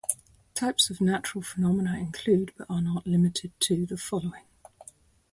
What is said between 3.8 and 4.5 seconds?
the following.